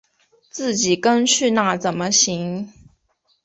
[0.49, 2.73] 自己跟去那怎么行